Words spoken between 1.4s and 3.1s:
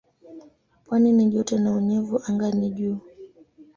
na unyevu anga ni juu.